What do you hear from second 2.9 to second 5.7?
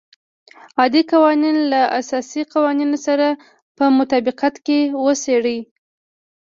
سره په مطابقت کې وڅېړي.